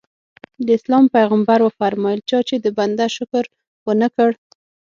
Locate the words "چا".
2.29-2.39